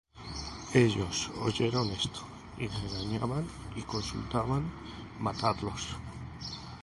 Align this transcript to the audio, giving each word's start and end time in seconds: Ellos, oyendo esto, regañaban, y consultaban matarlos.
Ellos, 0.73 1.29
oyendo 1.43 1.83
esto, 1.83 2.21
regañaban, 2.57 3.45
y 3.75 3.83
consultaban 3.83 4.63
matarlos. 5.19 5.89